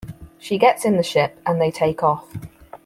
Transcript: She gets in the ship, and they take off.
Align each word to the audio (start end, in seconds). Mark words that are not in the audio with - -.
She 0.39 0.57
gets 0.57 0.83
in 0.83 0.97
the 0.97 1.03
ship, 1.03 1.39
and 1.45 1.61
they 1.61 1.69
take 1.69 2.01
off. 2.01 2.25